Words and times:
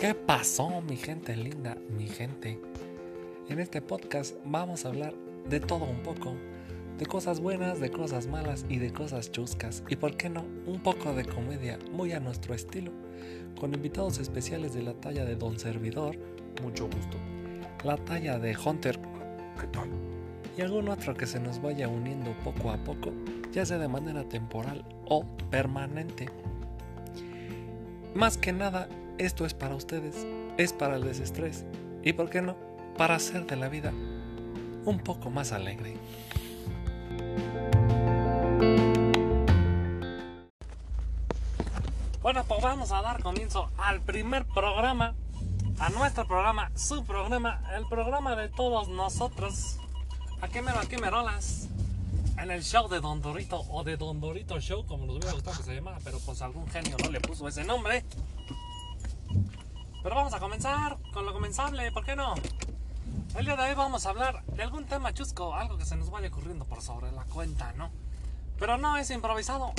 ¿Qué 0.00 0.14
pasó, 0.14 0.80
mi 0.80 0.96
gente 0.96 1.36
linda, 1.36 1.76
mi 1.90 2.06
gente? 2.06 2.58
En 3.50 3.58
este 3.60 3.82
podcast 3.82 4.34
vamos 4.46 4.86
a 4.86 4.88
hablar 4.88 5.12
de 5.46 5.60
todo 5.60 5.84
un 5.84 6.02
poco, 6.02 6.34
de 6.96 7.04
cosas 7.04 7.38
buenas, 7.38 7.80
de 7.80 7.90
cosas 7.90 8.26
malas 8.26 8.64
y 8.70 8.78
de 8.78 8.94
cosas 8.94 9.30
chuscas. 9.30 9.82
Y 9.90 9.96
por 9.96 10.16
qué 10.16 10.30
no, 10.30 10.46
un 10.64 10.80
poco 10.82 11.12
de 11.12 11.26
comedia 11.26 11.78
muy 11.92 12.12
a 12.12 12.20
nuestro 12.20 12.54
estilo, 12.54 12.92
con 13.60 13.74
invitados 13.74 14.18
especiales 14.20 14.72
de 14.72 14.84
la 14.84 14.94
talla 14.94 15.26
de 15.26 15.36
Don 15.36 15.58
Servidor, 15.58 16.16
mucho 16.62 16.86
gusto, 16.86 17.18
la 17.84 17.98
talla 17.98 18.38
de 18.38 18.56
Hunter. 18.56 18.98
Y 20.56 20.62
algún 20.62 20.88
otro 20.88 21.12
que 21.12 21.26
se 21.26 21.40
nos 21.40 21.60
vaya 21.60 21.88
uniendo 21.88 22.34
poco 22.42 22.70
a 22.70 22.78
poco, 22.78 23.12
ya 23.52 23.66
sea 23.66 23.76
de 23.76 23.88
manera 23.88 24.26
temporal 24.26 24.82
o 25.04 25.26
permanente. 25.50 26.30
Más 28.14 28.38
que 28.38 28.52
nada, 28.54 28.88
esto 29.20 29.44
es 29.44 29.52
para 29.52 29.74
ustedes, 29.74 30.26
es 30.56 30.72
para 30.72 30.96
el 30.96 31.04
desestrés 31.04 31.66
y, 32.02 32.14
¿por 32.14 32.30
qué 32.30 32.40
no?, 32.40 32.56
para 32.96 33.16
hacer 33.16 33.46
de 33.46 33.54
la 33.54 33.68
vida 33.68 33.92
un 34.86 34.98
poco 35.04 35.28
más 35.28 35.52
alegre. 35.52 35.94
Bueno, 42.22 42.44
pues 42.44 42.62
vamos 42.62 42.92
a 42.92 43.02
dar 43.02 43.22
comienzo 43.22 43.70
al 43.76 44.00
primer 44.00 44.46
programa, 44.46 45.14
a 45.78 45.90
nuestro 45.90 46.26
programa, 46.26 46.70
su 46.74 47.04
programa, 47.04 47.62
el 47.76 47.86
programa 47.88 48.36
de 48.36 48.48
todos 48.48 48.88
nosotros. 48.88 49.76
¿A 50.40 50.48
qué 50.48 50.62
me, 50.62 50.70
a 50.70 50.80
qué 50.88 50.96
me 50.96 51.10
rolas? 51.10 51.68
En 52.38 52.50
el 52.50 52.62
show 52.62 52.88
de 52.88 53.00
Don 53.00 53.20
Dorito 53.20 53.66
o 53.68 53.84
de 53.84 53.98
Don 53.98 54.18
Dorito 54.18 54.58
Show, 54.60 54.86
como 54.86 55.04
nos 55.04 55.16
hubiera 55.16 55.32
gustado 55.32 55.58
que 55.58 55.62
se 55.62 55.74
llamara, 55.74 55.98
pero 56.02 56.18
pues 56.20 56.40
algún 56.40 56.66
genio 56.68 56.96
no 57.04 57.10
le 57.10 57.20
puso 57.20 57.46
ese 57.46 57.64
nombre. 57.64 58.02
Pero 60.02 60.14
vamos 60.14 60.32
a 60.32 60.40
comenzar 60.40 60.96
con 61.12 61.26
lo 61.26 61.32
comenzable, 61.32 61.92
¿por 61.92 62.04
qué 62.04 62.16
no? 62.16 62.34
El 63.36 63.44
día 63.44 63.54
de 63.54 63.68
hoy 63.68 63.74
vamos 63.74 64.06
a 64.06 64.10
hablar 64.10 64.42
de 64.46 64.62
algún 64.62 64.86
tema 64.86 65.12
chusco, 65.12 65.54
algo 65.54 65.76
que 65.76 65.84
se 65.84 65.94
nos 65.94 66.10
vaya 66.10 66.28
ocurriendo 66.28 66.64
por 66.64 66.80
sobre 66.80 67.12
la 67.12 67.24
cuenta, 67.24 67.72
¿no? 67.74 67.90
Pero 68.58 68.78
no 68.78 68.96
es 68.96 69.10
improvisado, 69.10 69.72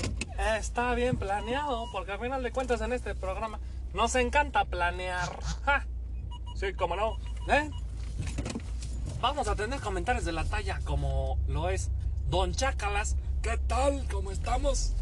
está 0.59 0.93
bien 0.93 1.17
planeado, 1.17 1.85
porque 1.91 2.11
al 2.11 2.19
final 2.19 2.43
de 2.43 2.51
cuentas 2.51 2.81
en 2.81 2.93
este 2.93 3.15
programa 3.15 3.59
nos 3.93 4.13
encanta 4.15 4.65
planear. 4.65 5.39
Sí, 6.55 6.73
como 6.73 6.95
no, 6.95 7.17
¿eh? 7.49 7.71
Vamos 9.21 9.47
a 9.47 9.55
tener 9.55 9.79
comentarios 9.79 10.23
de 10.23 10.33
la 10.33 10.45
talla 10.45 10.79
como 10.83 11.39
lo 11.47 11.69
es 11.69 11.89
Don 12.29 12.53
Chácalas. 12.53 13.15
¿Qué 13.41 13.57
tal? 13.57 14.07
¿Cómo 14.11 14.29
estamos? 14.29 14.93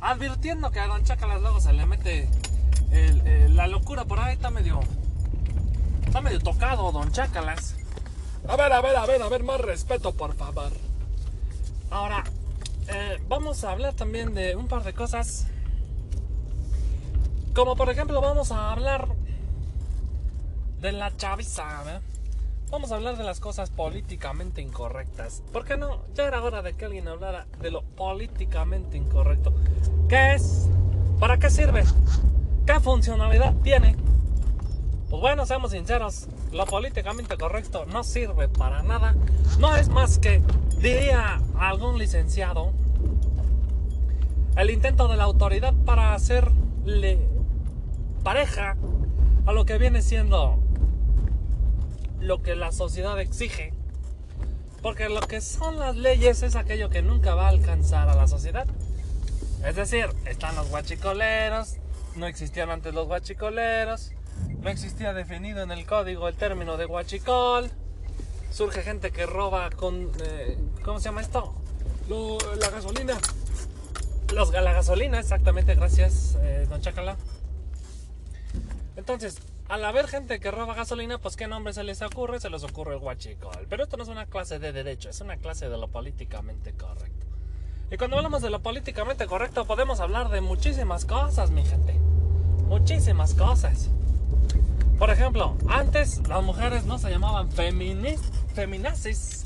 Advirtiendo 0.00 0.70
que 0.70 0.80
a 0.80 0.86
Don 0.86 1.04
Chácalas 1.04 1.42
luego 1.42 1.60
se 1.60 1.74
le 1.74 1.84
mete 1.84 2.28
locura 3.82 4.04
por 4.04 4.20
ahí, 4.20 4.34
está 4.34 4.48
medio. 4.48 4.78
Está 6.06 6.20
medio 6.20 6.38
tocado, 6.38 6.92
Don 6.92 7.10
Chácalas. 7.10 7.74
A 8.46 8.54
ver, 8.54 8.72
a 8.72 8.80
ver, 8.80 8.94
a 8.94 9.06
ver, 9.06 9.20
a 9.20 9.28
ver, 9.28 9.42
más 9.42 9.60
respeto, 9.60 10.12
por 10.12 10.34
favor. 10.36 10.70
Ahora, 11.90 12.22
eh, 12.86 13.20
vamos 13.28 13.64
a 13.64 13.72
hablar 13.72 13.94
también 13.94 14.34
de 14.34 14.54
un 14.54 14.68
par 14.68 14.84
de 14.84 14.92
cosas. 14.92 15.48
Como 17.56 17.74
por 17.74 17.90
ejemplo, 17.90 18.20
vamos 18.20 18.52
a 18.52 18.70
hablar 18.70 19.08
de 20.80 20.92
la 20.92 21.16
chaviza, 21.16 21.82
¿verdad? 21.82 22.02
Vamos 22.70 22.92
a 22.92 22.94
hablar 22.94 23.16
de 23.16 23.24
las 23.24 23.40
cosas 23.40 23.70
políticamente 23.70 24.62
incorrectas. 24.62 25.42
¿Por 25.52 25.64
qué 25.64 25.76
no? 25.76 26.04
Ya 26.14 26.28
era 26.28 26.40
hora 26.40 26.62
de 26.62 26.74
que 26.74 26.84
alguien 26.84 27.08
hablara 27.08 27.48
de 27.60 27.72
lo 27.72 27.82
políticamente 27.82 28.96
incorrecto. 28.96 29.52
¿Qué 30.08 30.34
es? 30.34 30.68
¿Para 31.18 31.38
qué 31.38 31.50
sirve? 31.50 31.82
¿Qué 32.72 32.80
funcionalidad 32.80 33.52
tiene? 33.62 33.96
Pues 35.10 35.20
bueno, 35.20 35.44
seamos 35.44 35.72
sinceros, 35.72 36.26
lo 36.52 36.64
políticamente 36.64 37.36
correcto 37.36 37.84
no 37.84 38.02
sirve 38.02 38.48
para 38.48 38.82
nada. 38.82 39.14
No 39.58 39.76
es 39.76 39.90
más 39.90 40.18
que, 40.18 40.40
diría 40.78 41.42
algún 41.58 41.98
licenciado, 41.98 42.72
el 44.56 44.70
intento 44.70 45.06
de 45.08 45.18
la 45.18 45.24
autoridad 45.24 45.74
para 45.84 46.14
hacerle 46.14 47.18
pareja 48.22 48.78
a 49.44 49.52
lo 49.52 49.66
que 49.66 49.76
viene 49.76 50.00
siendo 50.00 50.58
lo 52.20 52.40
que 52.40 52.56
la 52.56 52.72
sociedad 52.72 53.20
exige. 53.20 53.74
Porque 54.80 55.10
lo 55.10 55.20
que 55.20 55.42
son 55.42 55.78
las 55.78 55.94
leyes 55.94 56.42
es 56.42 56.56
aquello 56.56 56.88
que 56.88 57.02
nunca 57.02 57.34
va 57.34 57.48
a 57.48 57.50
alcanzar 57.50 58.08
a 58.08 58.14
la 58.14 58.26
sociedad. 58.26 58.66
Es 59.62 59.76
decir, 59.76 60.06
están 60.24 60.56
los 60.56 60.70
guachicoleros, 60.70 61.76
no 62.16 62.26
existían 62.26 62.70
antes 62.70 62.94
los 62.94 63.06
guachicoleros, 63.06 64.12
no 64.60 64.70
existía 64.70 65.12
definido 65.12 65.62
en 65.62 65.70
el 65.70 65.86
código 65.86 66.28
el 66.28 66.36
término 66.36 66.76
de 66.76 66.84
guachicol, 66.84 67.70
surge 68.50 68.82
gente 68.82 69.10
que 69.10 69.26
roba 69.26 69.70
con... 69.70 70.10
eh, 70.22 70.58
¿Cómo 70.84 70.98
se 70.98 71.06
llama 71.06 71.20
esto? 71.20 71.54
La 72.60 72.70
gasolina. 72.70 73.18
Los, 74.34 74.50
la 74.52 74.72
gasolina, 74.72 75.18
exactamente, 75.18 75.74
gracias, 75.74 76.36
eh, 76.42 76.66
don 76.68 76.80
Chacala. 76.80 77.16
Entonces, 78.96 79.38
al 79.68 79.84
haber 79.84 80.06
gente 80.06 80.38
que 80.40 80.50
roba 80.50 80.74
gasolina, 80.74 81.18
pues 81.18 81.36
¿qué 81.36 81.46
nombre 81.46 81.72
se 81.72 81.82
les 81.82 82.02
ocurre? 82.02 82.40
Se 82.40 82.50
les 82.50 82.62
ocurre 82.64 82.94
el 82.94 82.98
guachicol. 83.00 83.66
Pero 83.68 83.84
esto 83.84 83.96
no 83.96 84.02
es 84.02 84.08
una 84.08 84.26
clase 84.26 84.58
de 84.58 84.72
derecho, 84.72 85.08
es 85.08 85.20
una 85.20 85.36
clase 85.36 85.68
de 85.68 85.78
lo 85.78 85.88
políticamente 85.88 86.72
correcto. 86.72 87.26
Y 87.90 87.96
cuando 87.96 88.16
hablamos 88.16 88.42
de 88.42 88.50
lo 88.50 88.60
políticamente 88.62 89.26
correcto, 89.26 89.66
podemos 89.66 90.00
hablar 90.00 90.30
de 90.30 90.40
muchísimas 90.40 91.04
cosas, 91.04 91.50
mi 91.50 91.64
gente. 91.64 91.94
Muchísimas 92.72 93.34
cosas. 93.34 93.90
Por 94.98 95.10
ejemplo, 95.10 95.58
antes 95.68 96.26
las 96.26 96.42
mujeres 96.42 96.86
no 96.86 96.96
se 96.96 97.10
llamaban 97.10 97.52
feminis, 97.52 98.18
feminazis. 98.54 99.44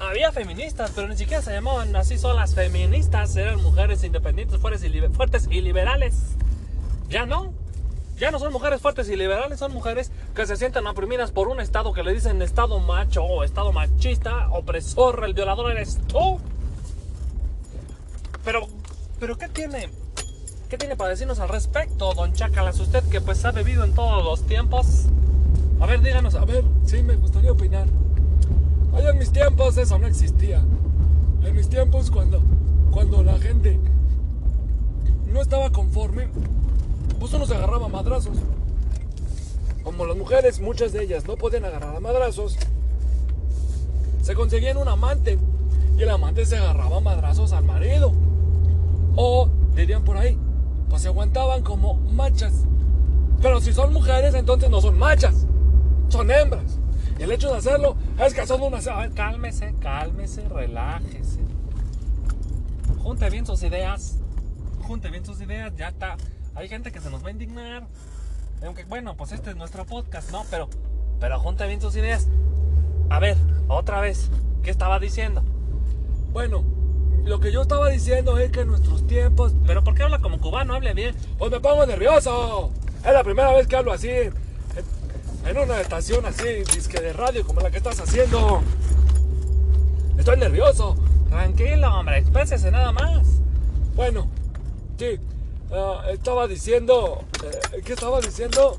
Había 0.00 0.32
feministas, 0.32 0.92
pero 0.94 1.06
ni 1.06 1.18
siquiera 1.18 1.42
se 1.42 1.52
llamaban 1.52 1.94
así 1.94 2.16
solas 2.16 2.54
feministas. 2.54 3.36
Eran 3.36 3.62
mujeres 3.62 4.02
independientes, 4.04 4.58
fuertes 4.58 4.82
y, 4.82 5.00
fuertes 5.14 5.48
y 5.50 5.60
liberales. 5.60 6.14
Ya 7.10 7.26
no. 7.26 7.52
Ya 8.16 8.30
no 8.30 8.38
son 8.38 8.54
mujeres 8.54 8.80
fuertes 8.80 9.10
y 9.10 9.16
liberales, 9.16 9.58
son 9.58 9.74
mujeres 9.74 10.10
que 10.34 10.46
se 10.46 10.56
sienten 10.56 10.86
oprimidas 10.86 11.30
por 11.30 11.48
un 11.48 11.60
estado 11.60 11.92
que 11.92 12.02
le 12.02 12.14
dicen 12.14 12.40
estado 12.40 12.80
macho 12.80 13.22
o 13.22 13.44
estado 13.44 13.70
machista, 13.70 14.48
opresor, 14.48 15.24
el 15.26 15.34
violador 15.34 15.70
eres 15.70 16.00
tú. 16.06 16.40
Pero, 18.46 18.66
pero 19.20 19.36
¿qué 19.36 19.48
tiene? 19.48 19.90
¿Qué 20.72 20.78
tiene 20.78 20.96
para 20.96 21.10
decirnos 21.10 21.38
al 21.38 21.50
respecto, 21.50 22.14
don 22.14 22.32
Chacalas? 22.32 22.80
Usted 22.80 23.04
que 23.10 23.20
pues 23.20 23.44
ha 23.44 23.52
vivido 23.52 23.84
en 23.84 23.92
todos 23.92 24.24
los 24.24 24.46
tiempos. 24.46 25.04
A 25.78 25.84
ver, 25.84 26.00
díganos, 26.00 26.34
a 26.34 26.46
ver, 26.46 26.64
sí, 26.86 27.02
me 27.02 27.14
gustaría 27.14 27.52
opinar. 27.52 27.86
Ay, 28.94 29.04
en 29.04 29.18
mis 29.18 29.30
tiempos 29.30 29.76
eso 29.76 29.98
no 29.98 30.06
existía. 30.06 30.62
En 31.44 31.54
mis 31.54 31.68
tiempos 31.68 32.10
cuando, 32.10 32.42
cuando 32.90 33.22
la 33.22 33.38
gente 33.38 33.78
no 35.30 35.42
estaba 35.42 35.68
conforme, 35.68 36.28
pues 37.20 37.34
uno 37.34 37.44
se 37.44 37.54
agarraba 37.54 37.84
a 37.84 37.90
madrazos. 37.90 38.38
Como 39.82 40.06
las 40.06 40.16
mujeres, 40.16 40.58
muchas 40.58 40.94
de 40.94 41.02
ellas 41.02 41.26
no 41.26 41.36
podían 41.36 41.66
agarrar 41.66 41.94
a 41.94 42.00
madrazos, 42.00 42.56
se 44.22 44.34
conseguían 44.34 44.78
un 44.78 44.88
amante 44.88 45.38
y 45.98 46.02
el 46.02 46.08
amante 46.08 46.46
se 46.46 46.56
agarraba 46.56 46.96
a 46.96 47.00
madrazos 47.00 47.52
al 47.52 47.64
marido. 47.64 48.14
O 49.16 49.50
dirían 49.74 50.02
por 50.04 50.16
ahí, 50.16 50.38
pues 50.92 51.00
se 51.00 51.08
aguantaban 51.08 51.62
como 51.62 51.94
machas. 51.94 52.52
Pero 53.40 53.62
si 53.62 53.72
son 53.72 53.94
mujeres, 53.94 54.34
entonces 54.34 54.68
no 54.68 54.82
son 54.82 54.98
machas, 54.98 55.46
son 56.10 56.30
hembras. 56.30 56.78
Y 57.18 57.22
el 57.22 57.32
hecho 57.32 57.50
de 57.50 57.56
hacerlo 57.56 57.96
es 58.18 58.34
que 58.34 58.46
son 58.46 58.60
unas. 58.60 58.86
Cálmese, 59.14 59.74
cálmese, 59.80 60.46
relájese. 60.50 61.40
Junte 62.98 63.30
bien 63.30 63.46
sus 63.46 63.62
ideas. 63.62 64.18
Junte 64.82 65.08
bien 65.08 65.24
sus 65.24 65.40
ideas, 65.40 65.74
ya 65.76 65.88
está. 65.88 66.18
Hay 66.54 66.68
gente 66.68 66.92
que 66.92 67.00
se 67.00 67.08
nos 67.08 67.24
va 67.24 67.28
a 67.28 67.32
indignar. 67.32 67.86
Aunque 68.62 68.84
bueno, 68.84 69.16
pues 69.16 69.32
este 69.32 69.48
es 69.48 69.56
nuestro 69.56 69.86
podcast, 69.86 70.30
¿no? 70.30 70.44
Pero, 70.50 70.68
pero 71.18 71.40
junte 71.40 71.66
bien 71.66 71.80
sus 71.80 71.96
ideas. 71.96 72.28
A 73.08 73.18
ver, 73.18 73.38
otra 73.66 74.02
vez, 74.02 74.28
¿qué 74.62 74.70
estaba 74.70 74.98
diciendo? 74.98 75.42
Bueno, 76.34 76.62
lo 77.24 77.38
que 77.40 77.52
yo 77.52 77.62
estaba 77.62 77.88
diciendo 77.88 78.38
es 78.38 78.50
que 78.50 78.60
en 78.60 78.68
nuestros 78.68 79.06
tiempos. 79.06 79.52
¿Pero 79.66 79.84
por 79.84 79.94
qué 79.94 80.02
habla 80.02 80.18
como 80.18 80.40
cubano? 80.40 80.74
Hable 80.74 80.92
bien. 80.94 81.14
Pues 81.38 81.50
me 81.50 81.60
pongo 81.60 81.86
nervioso. 81.86 82.70
Es 83.04 83.12
la 83.12 83.22
primera 83.22 83.52
vez 83.52 83.66
que 83.66 83.76
hablo 83.76 83.92
así. 83.92 84.10
En, 84.10 85.58
una 85.58 85.80
estación 85.80 86.24
así, 86.24 86.44
disque 86.74 87.00
de 87.00 87.12
radio 87.12 87.44
como 87.46 87.60
la 87.60 87.70
que 87.70 87.78
estás 87.78 88.00
haciendo. 88.00 88.62
Estoy 90.18 90.36
nervioso. 90.36 90.96
Tranquilo, 91.28 91.94
hombre, 91.94 92.18
exprésese 92.18 92.70
nada 92.70 92.92
más. 92.92 93.26
Bueno, 93.94 94.28
sí. 94.98 95.18
ah, 95.72 96.04
estaba 96.12 96.46
diciendo. 96.46 97.24
eh, 97.44 97.82
¿Qué 97.84 97.92
estaba 97.92 98.20
diciendo? 98.20 98.76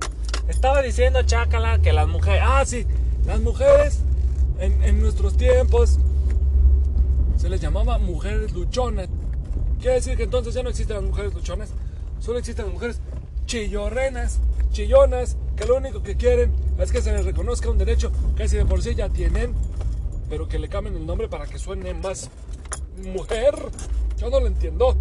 Estaba 0.48 0.81
diciendo, 0.81 1.22
Chácala, 1.24 1.80
que 1.80 1.94
las 1.94 2.07
mujeres. 2.07 2.42
Ah, 2.45 2.63
sí. 2.66 2.86
Las 3.25 3.40
mujeres 3.40 4.00
en, 4.60 4.84
en 4.84 5.01
nuestros 5.01 5.36
tiempos 5.38 6.00
se 7.44 7.50
les 7.50 7.60
llamaba 7.60 7.98
mujeres 7.98 8.54
luchonas. 8.54 9.10
Quiere 9.78 9.95
decir 9.95 10.16
que 10.16 10.24
entonces 10.24 10.54
ya 10.54 10.63
no 10.63 10.69
existen 10.69 10.95
las 10.95 11.06
mujeres 11.06 11.34
luchonas, 11.34 11.74
solo 12.22 12.40
existen 12.40 12.63
las 12.63 12.74
mujeres 12.74 13.01
chillorrenas, 13.48 14.40
chillonas, 14.72 15.36
que 15.57 15.66
lo 15.66 15.75
único 15.75 16.01
que 16.01 16.16
quieren 16.16 16.54
es 16.80 16.94
que 16.94 17.01
se 17.01 17.12
les 17.12 17.25
reconozca 17.25 17.69
un 17.69 17.78
derecho 17.78 18.13
que 18.38 18.48
si 18.48 18.56
de 18.56 18.66
por 18.66 18.81
sí 18.81 18.95
ya 18.95 19.10
tienen, 19.10 19.54
pero 20.30 20.48
que 20.48 20.57
le 20.57 20.69
cambien 20.69 20.95
el 20.95 21.06
nombre 21.06 21.28
para 21.28 21.45
que 21.45 21.60
suene 21.60 21.94
más 21.94 22.30
mujer. 23.13 23.56
Yo 24.18 24.30
no 24.30 24.40
lo 24.40 24.48
entiendo. 24.48 24.95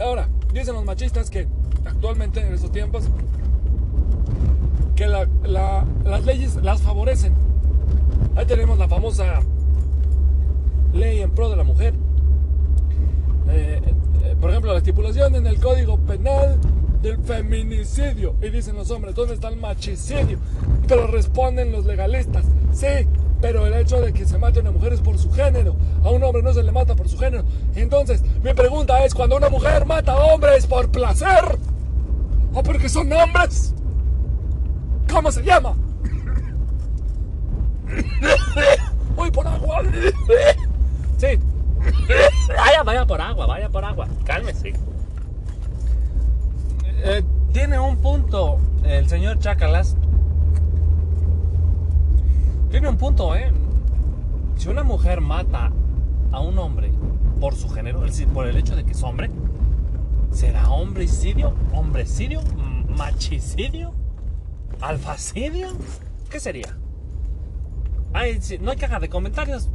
Ahora, 0.00 0.30
dicen 0.54 0.76
los 0.76 0.84
machistas 0.86 1.28
que 1.28 1.46
actualmente 1.84 2.40
en 2.40 2.54
estos 2.54 2.72
tiempos 2.72 3.04
que 4.96 5.06
las 5.06 6.24
leyes 6.24 6.56
las 6.56 6.80
favorecen. 6.80 7.34
Ahí 8.34 8.46
tenemos 8.46 8.78
la 8.78 8.88
famosa 8.88 9.42
pro 11.34 11.50
de 11.50 11.56
la 11.56 11.64
mujer. 11.64 11.94
Eh, 13.50 13.82
eh, 14.22 14.36
por 14.40 14.50
ejemplo, 14.50 14.72
la 14.72 14.78
estipulación 14.78 15.34
en 15.34 15.46
el 15.46 15.60
Código 15.60 15.98
Penal 15.98 16.58
del 17.02 17.18
feminicidio. 17.18 18.34
Y 18.40 18.50
dicen 18.50 18.76
los 18.76 18.90
hombres, 18.90 19.14
¿dónde 19.14 19.34
está 19.34 19.48
el 19.48 19.56
machicidio? 19.56 20.38
Pero 20.88 21.06
responden 21.06 21.72
los 21.72 21.84
legalistas, 21.84 22.44
sí, 22.72 23.06
pero 23.40 23.66
el 23.66 23.74
hecho 23.74 24.00
de 24.00 24.12
que 24.12 24.24
se 24.24 24.38
mate 24.38 24.60
a 24.60 24.62
una 24.62 24.70
mujer 24.70 24.92
es 24.94 25.00
por 25.00 25.18
su 25.18 25.30
género. 25.30 25.76
A 26.02 26.10
un 26.10 26.22
hombre 26.22 26.42
no 26.42 26.54
se 26.54 26.62
le 26.62 26.72
mata 26.72 26.96
por 26.96 27.08
su 27.08 27.18
género. 27.18 27.44
Entonces, 27.74 28.22
mi 28.42 28.54
pregunta 28.54 29.04
es, 29.04 29.14
cuando 29.14 29.36
una 29.36 29.50
mujer 29.50 29.84
mata 29.84 30.12
a 30.12 30.34
hombres 30.34 30.66
por 30.66 30.88
placer 30.90 31.58
o 32.54 32.62
porque 32.62 32.88
son 32.88 33.12
hombres, 33.12 33.74
¿cómo 35.10 35.30
se 35.30 35.42
llama? 35.42 35.74
Voy 39.16 39.30
por 39.30 39.46
agua. 39.46 39.82
Sí. 41.24 41.38
Vaya, 42.56 42.82
vaya 42.82 43.06
por 43.06 43.20
agua, 43.20 43.46
vaya 43.46 43.68
por 43.68 43.84
agua. 43.84 44.06
Cálmese. 44.24 44.74
Eh, 47.02 47.22
tiene 47.52 47.78
un 47.78 47.96
punto 47.96 48.58
el 48.84 49.08
señor 49.08 49.38
Chacalas. 49.38 49.96
Tiene 52.70 52.88
un 52.88 52.96
punto, 52.96 53.34
¿eh? 53.34 53.52
Si 54.56 54.68
una 54.68 54.82
mujer 54.82 55.20
mata 55.20 55.72
a 56.32 56.40
un 56.40 56.58
hombre 56.58 56.92
por 57.40 57.54
su 57.54 57.68
género, 57.70 58.02
por 58.32 58.46
el 58.46 58.56
hecho 58.56 58.76
de 58.76 58.84
que 58.84 58.92
es 58.92 59.02
hombre, 59.02 59.30
¿será 60.30 60.68
hombricidio? 60.70 61.54
¿Hombrecidio? 61.72 62.40
¿Machicidio? 62.88 63.92
¿Alfacidio? 64.80 65.68
¿Qué 66.30 66.40
sería? 66.40 66.76
No 68.60 68.70
hay 68.70 68.76
caja 68.76 69.00
de 69.00 69.08
comentarios. 69.08 69.70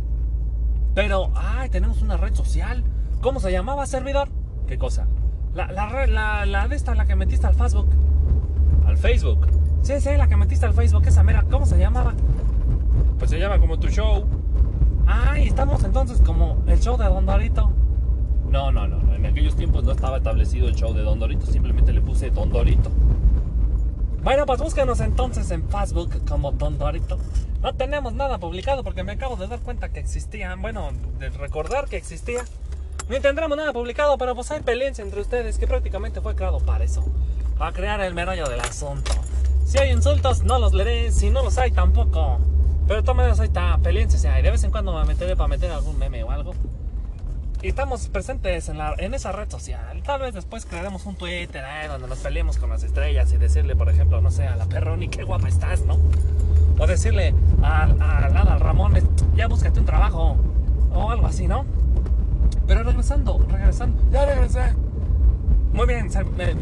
Pero, 0.94 1.32
ay, 1.36 1.70
tenemos 1.70 2.02
una 2.02 2.18
red 2.18 2.34
social. 2.34 2.84
¿Cómo 3.22 3.40
se 3.40 3.52
llamaba, 3.52 3.86
servidor? 3.86 4.30
¿Qué 4.68 4.78
cosa? 4.78 5.08
La, 5.54 5.72
la, 5.72 6.46
la, 6.46 6.68
de 6.68 6.76
esta, 6.76 6.96
la 6.96 7.06
que 7.06 7.16
metiste 7.16 7.48
al 7.48 7.56
Facebook. 7.56 7.90
¿Al 8.86 8.98
Facebook? 8.98 9.48
Sí, 9.82 10.00
sí, 10.00 10.10
la 10.18 10.28
que 10.28 10.38
metiste 10.38 10.66
al 10.66 10.74
Facebook, 10.74 11.04
esa 11.08 11.24
mera. 11.24 11.44
¿Cómo 11.50 11.66
se 11.66 11.78
llamaba? 11.78 12.14
Pues 13.18 13.32
se 13.32 13.40
llama 13.40 13.60
como 13.60 13.80
tu 13.80 13.88
show. 13.88 14.26
Ay, 15.08 15.48
estamos 15.48 15.84
entonces 15.84 16.22
como 16.22 16.62
el 16.68 16.80
show 16.80 16.98
de 16.98 17.06
Don 17.06 17.26
Dorito. 17.26 17.72
No, 18.50 18.72
no, 18.72 18.88
no. 18.88 19.14
En 19.14 19.26
aquellos 19.26 19.56
tiempos 19.56 19.84
no 19.84 19.92
estaba 19.92 20.18
establecido 20.18 20.68
el 20.68 20.76
show 20.76 20.94
de 20.94 21.02
Don 21.02 21.20
Dorito. 21.20 21.46
Simplemente 21.46 21.94
le 21.94 22.02
puse 22.02 22.30
Don 22.30 22.50
Dorito. 22.52 22.90
Bueno, 24.22 24.46
pues 24.46 24.60
búsquenos 24.60 25.00
entonces 25.00 25.50
en 25.52 25.70
Facebook 25.70 26.26
como 26.28 26.52
Don 26.52 26.78
Dorito. 26.78 27.18
No 27.62 27.74
tenemos 27.74 28.14
nada 28.14 28.38
publicado 28.38 28.84
porque 28.84 29.04
me 29.04 29.14
acabo 29.14 29.38
de 29.38 29.48
dar 29.48 29.60
cuenta 29.60 29.90
que 29.90 30.00
existía. 30.00 30.56
Bueno, 30.56 30.90
de 31.20 31.30
recordar 31.30 31.88
que 31.88 31.96
existía. 31.96 32.44
Ni 33.08 33.22
tendremos 33.22 33.58
nada 33.58 33.72
publicado, 33.72 34.18
pero 34.18 34.36
pues 34.36 34.52
hay 34.52 34.62
peleas 34.62 35.00
entre 35.00 35.22
ustedes 35.22 35.58
que 35.58 35.68
prácticamente 35.68 36.20
fue 36.20 36.36
creado 36.36 36.60
para 36.60 36.84
eso. 36.84 37.06
Para 37.58 37.72
crear 37.72 38.02
el 38.02 38.14
merollo 38.14 38.48
del 38.50 38.60
asunto. 38.60 39.12
Si 39.66 39.78
hay 39.78 39.92
insultos, 39.92 40.44
no 40.44 40.60
los 40.60 40.74
leeré. 40.74 41.12
Si 41.12 41.30
no 41.30 41.42
los 41.42 41.58
hay, 41.58 41.72
tampoco. 41.72 42.40
Pero 42.90 43.14
maneras, 43.14 43.40
ahí 43.40 43.48
está. 43.48 43.78
Peleense 43.78 44.28
hay. 44.28 44.44
De 44.44 44.52
vez 44.52 44.64
en 44.66 44.72
cuando 44.72 44.94
me 44.94 45.06
meteré 45.06 45.36
para 45.38 45.48
meter 45.48 45.72
algún 45.72 45.98
meme 45.98 46.24
o 46.24 46.32
algo. 46.32 46.54
Y 47.62 47.68
estamos 47.68 48.08
presentes 48.08 48.70
en, 48.70 49.14
esa 49.14 49.34
red 49.34 49.50
social. 49.50 50.02
Tal 50.04 50.22
vez 50.22 50.34
después 50.34 50.66
crearemos 50.66 51.06
un 51.06 51.16
Twitter 51.16 51.62
eh, 51.62 51.88
donde 51.90 52.08
nos 52.08 52.20
peleemos 52.20 52.58
con 52.58 52.70
las 52.70 52.84
estrellas 52.84 53.34
y 53.34 53.38
decirle, 53.38 53.76
por 53.76 53.90
ejemplo, 53.90 54.22
no 54.22 54.32
sé, 54.32 54.48
a 54.48 54.56
la 54.56 54.66
Perroni, 54.66 55.10
qué 55.10 55.24
guapa 55.24 55.50
estás, 55.50 55.82
¿no? 55.82 55.98
O 56.78 56.88
decirle 56.88 57.34
a, 57.62 57.84
a, 57.84 58.58
Ramón, 58.60 58.94
ya 59.36 59.48
búscate 59.48 59.78
un 59.82 59.86
trabajo. 59.86 60.38
O 60.94 61.12
algo 61.12 61.28
así, 61.28 61.48
¿no? 61.48 61.66
Pero 62.66 62.84
regresando, 62.84 63.46
regresando. 63.50 64.02
Ya 64.10 64.26
regresé. 64.26 64.74
Muy 65.74 65.86
bien, 65.86 66.10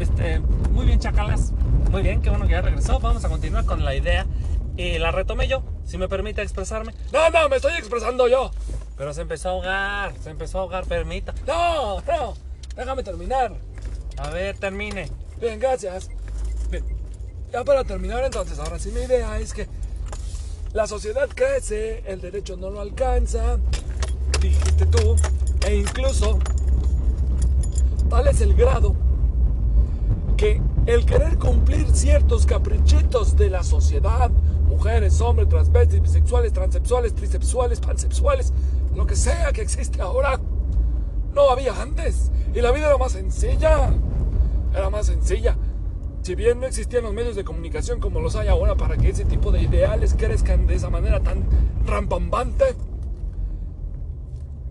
este, 0.00 0.40
muy 0.72 0.84
bien, 0.84 0.98
chacalas. 0.98 1.52
Muy 1.92 2.02
bien, 2.02 2.20
qué 2.22 2.30
bueno 2.30 2.46
que 2.46 2.52
ya 2.52 2.60
regresó. 2.60 2.98
Vamos 2.98 3.24
a 3.24 3.28
continuar 3.28 3.64
con 3.64 3.84
la 3.84 3.94
idea. 3.94 4.26
Y 4.76 4.98
la 4.98 5.12
retomé 5.12 5.46
yo, 5.46 5.62
si 5.84 5.96
me 5.96 6.08
permite 6.08 6.42
expresarme. 6.42 6.92
No, 7.12 7.30
no, 7.30 7.48
me 7.48 7.56
estoy 7.56 7.74
expresando 7.74 8.26
yo. 8.26 8.50
Pero 8.98 9.14
se 9.14 9.22
empezó 9.22 9.48
a 9.48 9.52
ahogar, 9.52 10.14
se 10.20 10.30
empezó 10.30 10.58
a 10.58 10.60
ahogar, 10.62 10.84
permita. 10.84 11.32
No, 11.46 12.00
no, 12.00 12.34
déjame 12.76 13.04
terminar. 13.04 13.52
A 14.16 14.30
ver, 14.30 14.58
termine. 14.58 15.08
Bien, 15.40 15.60
gracias. 15.60 16.10
Bien, 16.68 16.84
ya 17.52 17.62
para 17.62 17.84
terminar 17.84 18.24
entonces, 18.24 18.58
ahora 18.58 18.78
sí 18.78 18.90
mi 18.90 19.00
idea 19.00 19.38
es 19.38 19.54
que 19.54 19.68
la 20.72 20.86
sociedad 20.86 21.28
crece, 21.32 22.02
el 22.06 22.20
derecho 22.20 22.56
no 22.56 22.70
lo 22.70 22.80
alcanza, 22.80 23.58
dijiste 24.40 24.84
tú, 24.86 25.16
e 25.66 25.76
incluso 25.76 26.38
tal 28.10 28.26
es 28.26 28.40
el 28.40 28.54
grado 28.54 28.94
que 30.36 30.60
el 30.86 31.06
querer 31.06 31.38
cumplir 31.38 31.90
ciertos 31.94 32.46
caprichitos 32.46 33.36
de 33.36 33.50
la 33.50 33.62
sociedad, 33.62 34.30
mujeres, 34.78 35.20
hombres, 35.20 35.48
transvestis, 35.48 36.00
bisexuales, 36.00 36.52
transexuales, 36.52 37.12
trisexuales, 37.12 37.80
pansexuales, 37.80 38.52
lo 38.94 39.06
que 39.06 39.16
sea 39.16 39.52
que 39.52 39.60
existe 39.60 40.00
ahora, 40.00 40.38
no 41.34 41.50
había 41.50 41.82
antes. 41.82 42.30
Y 42.54 42.60
la 42.60 42.70
vida 42.70 42.86
era 42.86 42.96
más 42.96 43.12
sencilla. 43.12 43.90
Era 44.72 44.88
más 44.88 45.06
sencilla. 45.06 45.56
Si 46.22 46.36
bien 46.36 46.60
no 46.60 46.66
existían 46.66 47.02
los 47.02 47.12
medios 47.12 47.34
de 47.34 47.42
comunicación 47.42 47.98
como 47.98 48.20
los 48.20 48.36
hay 48.36 48.46
ahora 48.46 48.76
para 48.76 48.96
que 48.96 49.08
ese 49.08 49.24
tipo 49.24 49.50
de 49.50 49.62
ideales 49.62 50.14
crezcan 50.16 50.68
de 50.68 50.76
esa 50.76 50.90
manera 50.90 51.20
tan 51.20 51.44
rampambante, 51.84 52.76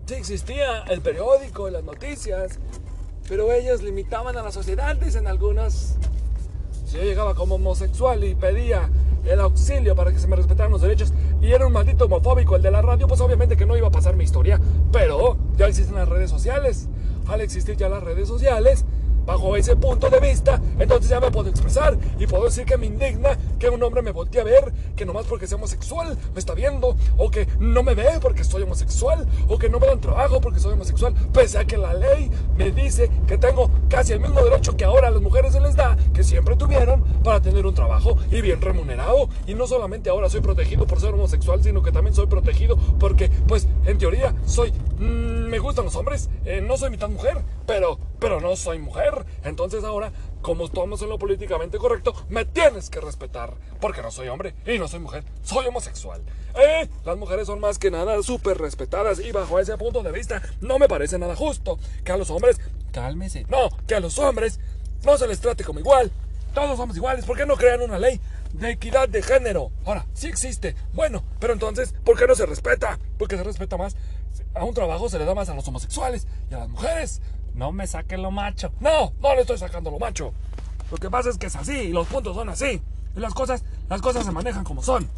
sí 0.06 0.14
existía 0.14 0.84
el 0.84 1.02
periódico, 1.02 1.68
las 1.68 1.84
noticias, 1.84 2.58
pero 3.28 3.52
ellas 3.52 3.82
limitaban 3.82 4.38
a 4.38 4.42
la 4.42 4.52
sociedad, 4.52 4.96
dicen 4.96 5.26
algunas. 5.26 5.96
Si 6.86 6.96
yo 6.96 7.02
llegaba 7.02 7.34
como 7.34 7.56
homosexual 7.56 8.24
y 8.24 8.34
pedía 8.34 8.88
el 9.24 9.40
auxilio 9.40 9.94
para 9.94 10.12
que 10.12 10.18
se 10.18 10.28
me 10.28 10.36
respetaran 10.36 10.72
los 10.72 10.82
derechos 10.82 11.12
y 11.40 11.52
era 11.52 11.66
un 11.66 11.72
maldito 11.72 12.06
homofóbico 12.06 12.56
el 12.56 12.62
de 12.62 12.70
la 12.70 12.82
radio, 12.82 13.06
pues 13.06 13.20
obviamente 13.20 13.56
que 13.56 13.66
no 13.66 13.76
iba 13.76 13.88
a 13.88 13.92
pasar 13.92 14.16
mi 14.16 14.24
historia. 14.24 14.60
Pero 14.92 15.36
ya 15.56 15.66
existen 15.66 15.96
las 15.96 16.08
redes 16.08 16.30
sociales. 16.30 16.88
Al 17.26 17.40
existir 17.42 17.76
ya 17.76 17.88
las 17.88 18.02
redes 18.02 18.26
sociales, 18.26 18.84
bajo 19.26 19.56
ese 19.56 19.76
punto 19.76 20.08
de 20.08 20.20
vista, 20.20 20.60
entonces 20.78 21.10
ya 21.10 21.20
me 21.20 21.30
puedo 21.30 21.50
expresar 21.50 21.98
y 22.18 22.26
puedo 22.26 22.44
decir 22.44 22.64
que 22.64 22.78
me 22.78 22.86
indigna 22.86 23.36
que 23.58 23.68
un 23.68 23.82
hombre 23.82 24.02
me 24.02 24.12
voltee 24.12 24.40
a 24.40 24.44
ver, 24.44 24.72
que 24.96 25.04
nomás 25.04 25.26
porque 25.26 25.46
sea 25.46 25.56
homosexual 25.56 26.16
me 26.32 26.38
está 26.38 26.54
viendo, 26.54 26.96
o 27.16 27.30
que 27.30 27.46
no 27.58 27.82
me 27.82 27.94
ve 27.94 28.18
porque 28.20 28.44
soy 28.44 28.62
homosexual, 28.62 29.26
o 29.48 29.58
que 29.58 29.68
no 29.68 29.80
me 29.80 29.86
dan 29.86 30.00
trabajo 30.00 30.40
porque 30.40 30.60
soy 30.60 30.72
homosexual, 30.72 31.14
pese 31.32 31.58
a 31.58 31.64
que 31.64 31.76
la 31.76 31.94
ley 31.94 32.30
me 32.56 32.70
dice 32.70 33.10
que 33.26 33.38
tengo 33.38 33.70
casi 33.88 34.12
el 34.12 34.20
mismo 34.20 34.40
derecho 34.42 34.76
que 34.76 34.84
ahora 34.84 35.08
a 35.08 35.10
las 35.10 35.22
mujeres 35.22 35.52
se 35.52 35.60
les 35.60 35.76
da, 35.76 35.96
que 36.12 36.24
siempre 36.24 36.56
tuvieron, 36.56 37.02
para 37.22 37.40
tener 37.40 37.66
un 37.66 37.74
trabajo 37.74 38.16
y 38.30 38.40
bien 38.40 38.60
remunerado. 38.60 39.28
Y 39.46 39.54
no 39.54 39.66
solamente 39.66 40.10
ahora 40.10 40.28
soy 40.28 40.40
protegido 40.40 40.86
por 40.86 41.00
ser 41.00 41.14
homosexual, 41.14 41.62
sino 41.62 41.82
que 41.82 41.92
también 41.92 42.14
soy 42.14 42.26
protegido 42.26 42.76
porque, 42.98 43.30
pues, 43.46 43.68
en 43.84 43.98
teoría, 43.98 44.34
soy... 44.46 44.72
Mm, 44.98 45.48
me 45.48 45.58
gustan 45.58 45.86
los 45.86 45.96
hombres, 45.96 46.28
eh, 46.44 46.60
no 46.60 46.76
soy 46.76 46.90
mitad 46.90 47.08
mujer, 47.08 47.38
pero, 47.66 47.98
pero 48.18 48.40
no 48.40 48.54
soy 48.56 48.78
mujer. 48.78 49.24
Entonces 49.44 49.82
ahora, 49.84 50.12
como 50.48 50.64
estamos 50.64 51.02
en 51.02 51.10
lo 51.10 51.18
políticamente 51.18 51.76
correcto, 51.76 52.14
me 52.30 52.46
tienes 52.46 52.88
que 52.88 53.02
respetar. 53.02 53.52
Porque 53.82 54.00
no 54.00 54.10
soy 54.10 54.28
hombre 54.28 54.54
y 54.66 54.78
no 54.78 54.88
soy 54.88 54.98
mujer, 54.98 55.22
soy 55.42 55.66
homosexual. 55.66 56.22
Eh, 56.54 56.88
las 57.04 57.18
mujeres 57.18 57.48
son 57.48 57.60
más 57.60 57.78
que 57.78 57.90
nada 57.90 58.22
súper 58.22 58.56
respetadas 58.56 59.20
y 59.20 59.30
bajo 59.30 59.58
ese 59.58 59.76
punto 59.76 60.02
de 60.02 60.10
vista 60.10 60.40
no 60.62 60.78
me 60.78 60.88
parece 60.88 61.18
nada 61.18 61.36
justo 61.36 61.78
que 62.02 62.12
a 62.12 62.16
los 62.16 62.30
hombres... 62.30 62.58
Cálmese. 62.92 63.44
No, 63.50 63.68
que 63.86 63.94
a 63.94 64.00
los 64.00 64.18
hombres 64.18 64.58
no 65.04 65.18
se 65.18 65.26
les 65.26 65.38
trate 65.38 65.64
como 65.64 65.80
igual. 65.80 66.10
Todos 66.54 66.78
somos 66.78 66.96
iguales. 66.96 67.26
¿Por 67.26 67.36
qué 67.36 67.44
no 67.44 67.58
crean 67.58 67.82
una 67.82 67.98
ley 67.98 68.18
de 68.54 68.70
equidad 68.70 69.06
de 69.06 69.20
género? 69.20 69.70
Ahora, 69.84 70.06
sí 70.14 70.28
existe. 70.28 70.74
Bueno, 70.94 71.24
pero 71.40 71.52
entonces, 71.52 71.94
¿por 72.06 72.18
qué 72.18 72.26
no 72.26 72.34
se 72.34 72.46
respeta? 72.46 72.98
Porque 73.18 73.36
se 73.36 73.44
respeta 73.44 73.76
más. 73.76 73.96
A 74.54 74.64
un 74.64 74.72
trabajo 74.72 75.10
se 75.10 75.18
le 75.18 75.26
da 75.26 75.34
más 75.34 75.50
a 75.50 75.54
los 75.54 75.68
homosexuales 75.68 76.26
y 76.50 76.54
a 76.54 76.58
las 76.60 76.70
mujeres. 76.70 77.20
No 77.58 77.72
me 77.72 77.88
saquen 77.88 78.22
lo 78.22 78.30
macho. 78.30 78.70
No, 78.78 79.12
no 79.20 79.34
le 79.34 79.40
estoy 79.40 79.58
sacando 79.58 79.90
lo 79.90 79.98
macho. 79.98 80.32
Lo 80.92 80.96
que 80.96 81.10
pasa 81.10 81.28
es 81.30 81.38
que 81.38 81.46
es 81.46 81.56
así 81.56 81.72
y 81.72 81.92
los 81.92 82.06
puntos 82.06 82.36
son 82.36 82.48
así. 82.48 82.80
Y 83.16 83.20
las 83.20 83.34
cosas, 83.34 83.64
las 83.88 84.00
cosas 84.00 84.24
se 84.24 84.30
manejan 84.30 84.62
como 84.62 84.80
son. 84.80 85.10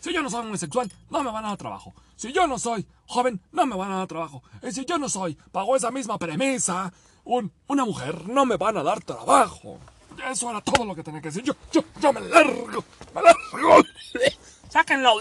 Si 0.00 0.10
yo 0.10 0.22
no 0.22 0.30
soy 0.30 0.40
homosexual, 0.40 0.90
no 1.10 1.22
me 1.22 1.30
van 1.30 1.44
a 1.44 1.48
dar 1.48 1.58
trabajo. 1.58 1.92
Si 2.16 2.32
yo 2.32 2.46
no 2.46 2.58
soy 2.58 2.86
joven, 3.06 3.42
no 3.52 3.66
me 3.66 3.76
van 3.76 3.92
a 3.92 3.98
dar 3.98 4.06
trabajo. 4.06 4.42
Y 4.62 4.72
si 4.72 4.86
yo 4.86 4.96
no 4.96 5.10
soy, 5.10 5.36
bajo 5.52 5.76
esa 5.76 5.90
misma 5.90 6.16
premisa, 6.16 6.90
un, 7.24 7.52
una 7.66 7.84
mujer, 7.84 8.26
no 8.26 8.46
me 8.46 8.56
van 8.56 8.78
a 8.78 8.82
dar 8.82 9.02
trabajo. 9.02 9.78
Eso 10.30 10.48
era 10.48 10.62
todo 10.62 10.86
lo 10.86 10.94
que 10.94 11.02
tenía 11.02 11.20
que 11.20 11.28
decir. 11.28 11.44
Yo, 11.44 11.52
yo, 11.70 11.84
yo 12.00 12.10
me 12.14 12.22
largo, 12.22 12.82
me 13.14 13.20
largo. 13.20 13.84
Sáquenlo. 14.70 15.16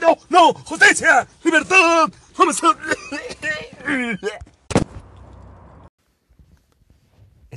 No, 0.00 0.16
no, 0.30 0.54
justicia, 0.64 1.28
libertad. 1.44 2.10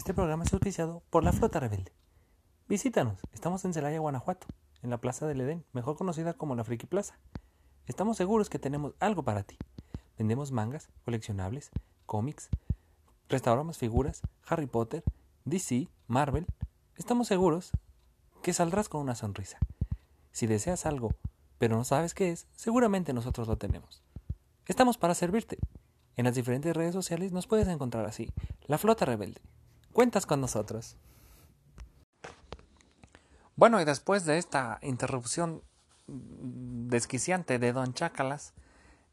Este 0.06 0.14
programa 0.14 0.44
es 0.44 0.54
auspiciado 0.54 1.02
por 1.10 1.24
la 1.24 1.34
Flota 1.34 1.60
Rebelde. 1.60 1.92
Visítanos, 2.70 3.20
estamos 3.34 3.66
en 3.66 3.74
Celaya, 3.74 3.98
Guanajuato, 3.98 4.46
en 4.84 4.92
la 4.92 5.02
Plaza 5.02 5.26
del 5.26 5.42
Edén, 5.42 5.66
mejor 5.74 5.98
conocida 5.98 6.36
como 6.36 6.54
la 6.54 6.64
Friki 6.64 6.86
Plaza. 6.86 7.18
Estamos 7.88 8.16
seguros 8.16 8.48
que 8.48 8.60
tenemos 8.60 8.94
algo 9.00 9.24
para 9.24 9.42
ti. 9.42 9.58
Vendemos 10.16 10.52
mangas, 10.52 10.90
coleccionables, 11.06 11.72
cómics, 12.06 12.50
restauramos 13.30 13.80
figuras, 13.80 14.22
Harry 14.46 14.68
Potter, 14.68 15.04
DC, 15.46 15.90
Marvel. 16.06 16.46
Estamos 16.98 17.28
seguros 17.28 17.72
que 18.44 18.54
saldrás 18.54 18.90
con 18.90 19.02
una 19.02 19.16
sonrisa. 19.16 19.58
Si 20.32 20.46
deseas 20.46 20.86
algo, 20.86 21.16
pero 21.58 21.78
no 21.78 21.84
sabes 21.84 22.14
qué 22.14 22.30
es, 22.30 22.46
seguramente 22.54 23.12
nosotros 23.12 23.48
lo 23.48 23.58
tenemos. 23.58 24.04
Estamos 24.68 25.00
para 25.00 25.16
servirte. 25.16 25.58
En 26.16 26.26
las 26.26 26.36
diferentes 26.36 26.76
redes 26.76 26.94
sociales 26.94 27.32
nos 27.32 27.48
puedes 27.48 27.68
encontrar 27.68 28.06
así, 28.06 28.32
La 28.68 28.78
Flota 28.78 29.06
Rebelde. 29.06 29.42
Cuentas 29.96 30.26
con 30.26 30.42
nosotros. 30.42 30.98
Bueno, 33.56 33.80
y 33.80 33.86
después 33.86 34.26
de 34.26 34.38
esta 34.38 34.78
interrupción 34.82 35.62
desquiciante 36.08 37.60
de 37.60 37.72
Don 37.72 37.94
Chácalas, 37.94 38.54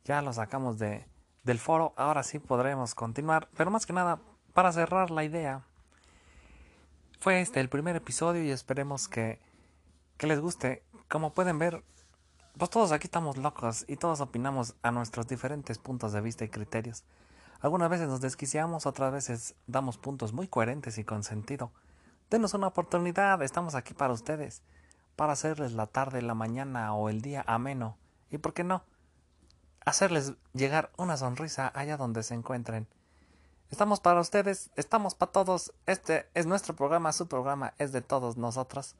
ya 0.04 0.22
lo 0.22 0.32
sacamos 0.32 0.80
de, 0.80 1.06
del 1.44 1.60
foro, 1.60 1.92
ahora 1.96 2.24
sí 2.24 2.40
podremos 2.40 2.96
continuar, 2.96 3.48
pero 3.56 3.70
más 3.70 3.86
que 3.86 3.92
nada, 3.92 4.18
para 4.54 4.72
cerrar 4.72 5.12
la 5.12 5.22
idea, 5.22 5.62
fue 7.20 7.40
este 7.40 7.60
el 7.60 7.68
primer 7.68 7.94
episodio 7.94 8.42
y 8.42 8.50
esperemos 8.50 9.06
que, 9.06 9.38
que 10.16 10.26
les 10.26 10.40
guste. 10.40 10.82
Como 11.08 11.32
pueden 11.32 11.60
ver, 11.60 11.84
pues 12.58 12.70
todos 12.70 12.90
aquí 12.90 13.06
estamos 13.06 13.36
locos 13.36 13.84
y 13.86 13.98
todos 13.98 14.20
opinamos 14.20 14.74
a 14.82 14.90
nuestros 14.90 15.28
diferentes 15.28 15.78
puntos 15.78 16.12
de 16.12 16.20
vista 16.20 16.44
y 16.44 16.48
criterios. 16.48 17.04
Algunas 17.62 17.88
veces 17.88 18.08
nos 18.08 18.20
desquiciamos, 18.20 18.86
otras 18.86 19.12
veces 19.12 19.54
damos 19.68 19.96
puntos 19.96 20.32
muy 20.32 20.48
coherentes 20.48 20.98
y 20.98 21.04
con 21.04 21.22
sentido. 21.22 21.70
Denos 22.28 22.54
una 22.54 22.66
oportunidad, 22.66 23.40
estamos 23.40 23.76
aquí 23.76 23.94
para 23.94 24.12
ustedes, 24.12 24.62
para 25.14 25.34
hacerles 25.34 25.72
la 25.72 25.86
tarde, 25.86 26.22
la 26.22 26.34
mañana 26.34 26.92
o 26.92 27.08
el 27.08 27.22
día 27.22 27.44
ameno. 27.46 27.96
Y 28.32 28.38
por 28.38 28.52
qué 28.52 28.64
no, 28.64 28.82
hacerles 29.84 30.32
llegar 30.54 30.90
una 30.96 31.16
sonrisa 31.16 31.70
allá 31.72 31.96
donde 31.96 32.24
se 32.24 32.34
encuentren. 32.34 32.88
Estamos 33.70 34.00
para 34.00 34.20
ustedes, 34.20 34.70
estamos 34.74 35.14
para 35.14 35.30
todos. 35.30 35.72
Este 35.86 36.28
es 36.34 36.46
nuestro 36.46 36.74
programa, 36.74 37.12
su 37.12 37.28
programa 37.28 37.74
es 37.78 37.92
de 37.92 38.02
todos 38.02 38.36
nosotros. 38.36 38.96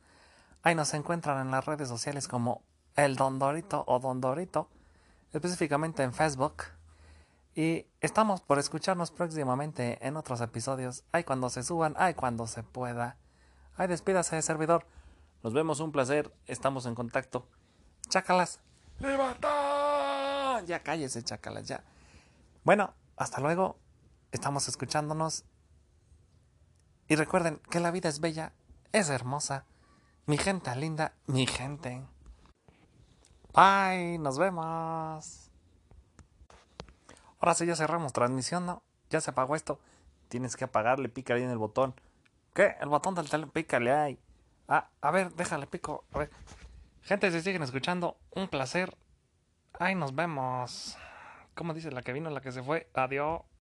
Ahí 0.62 0.76
nos 0.76 0.94
encuentran 0.94 1.44
en 1.44 1.50
las 1.50 1.66
redes 1.66 1.88
sociales 1.88 2.28
como 2.28 2.62
el 2.94 3.16
Don 3.16 3.40
Dorito 3.40 3.82
o 3.88 3.98
Don 3.98 4.20
Dorito, 4.20 4.68
específicamente 5.32 6.04
en 6.04 6.12
Facebook. 6.12 6.62
Y 7.54 7.86
estamos 8.00 8.40
por 8.40 8.58
escucharnos 8.58 9.10
próximamente 9.10 9.98
en 10.06 10.16
otros 10.16 10.40
episodios. 10.40 11.04
Ay, 11.12 11.24
cuando 11.24 11.50
se 11.50 11.62
suban, 11.62 11.94
ay, 11.98 12.14
cuando 12.14 12.46
se 12.46 12.62
pueda. 12.62 13.18
Ay, 13.76 13.88
despídase, 13.88 14.40
servidor. 14.40 14.86
Nos 15.42 15.52
vemos, 15.52 15.80
un 15.80 15.92
placer. 15.92 16.32
Estamos 16.46 16.86
en 16.86 16.94
contacto. 16.94 17.46
Chácalas. 18.08 18.60
¡Libertad! 19.00 20.64
Ya 20.66 20.82
cállese, 20.82 21.22
chácalas, 21.22 21.66
ya. 21.66 21.84
Bueno, 22.64 22.94
hasta 23.16 23.40
luego. 23.40 23.76
Estamos 24.30 24.68
escuchándonos. 24.68 25.44
Y 27.08 27.16
recuerden 27.16 27.60
que 27.70 27.80
la 27.80 27.90
vida 27.90 28.08
es 28.08 28.20
bella, 28.20 28.54
es 28.92 29.10
hermosa. 29.10 29.66
Mi 30.24 30.38
gente 30.38 30.74
linda, 30.76 31.12
mi 31.26 31.46
gente. 31.46 32.02
Bye, 33.52 34.18
nos 34.18 34.38
vemos. 34.38 35.51
Ahora 37.42 37.54
sí 37.54 37.66
ya 37.66 37.74
cerramos 37.74 38.12
transmisión, 38.12 38.66
¿no? 38.66 38.84
Ya 39.10 39.20
se 39.20 39.30
apagó 39.30 39.56
esto. 39.56 39.80
Tienes 40.28 40.56
que 40.56 40.64
apagarle, 40.64 41.08
pícale 41.08 41.40
ahí 41.40 41.44
en 41.44 41.50
el 41.50 41.58
botón. 41.58 41.92
¿Qué? 42.54 42.76
El 42.80 42.88
botón 42.88 43.16
del 43.16 43.28
teléfono, 43.28 43.52
pícale 43.52 43.90
ahí. 43.90 44.18
Ah, 44.68 44.88
a 45.00 45.10
ver, 45.10 45.32
déjale 45.34 45.66
pico. 45.66 46.04
A 46.12 46.18
ver. 46.20 46.30
Gente, 47.02 47.32
si 47.32 47.40
siguen 47.42 47.64
escuchando, 47.64 48.16
un 48.30 48.46
placer. 48.46 48.96
Ay, 49.76 49.96
nos 49.96 50.14
vemos. 50.14 50.96
¿Cómo 51.56 51.74
dice 51.74 51.90
la 51.90 52.02
que 52.02 52.12
vino, 52.12 52.30
la 52.30 52.40
que 52.40 52.52
se 52.52 52.62
fue? 52.62 52.88
Adiós. 52.94 53.42